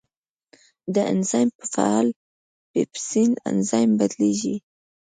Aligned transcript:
دا 0.93 1.03
انزایم 1.13 1.49
په 1.57 1.65
فعال 1.73 2.07
پیپسین 2.71 3.31
انزایم 3.49 3.91
بدلېږي. 3.99 4.55